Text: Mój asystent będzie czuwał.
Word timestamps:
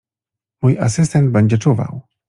Mój 0.61 0.77
asystent 0.77 1.31
będzie 1.31 1.57
czuwał. 1.57 2.01